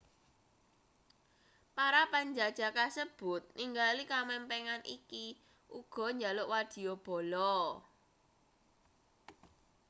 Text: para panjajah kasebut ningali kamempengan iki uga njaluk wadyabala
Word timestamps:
para 1.75 2.01
panjajah 2.13 2.71
kasebut 2.79 3.41
ningali 3.57 4.03
kamempengan 4.13 4.81
iki 4.95 5.25
uga 5.79 6.07
njaluk 6.19 6.49
wadyabala 6.53 7.55